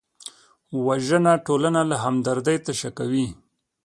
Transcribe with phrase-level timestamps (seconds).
[0.85, 3.27] وژنه ټولنه له همدردۍ تشه کوي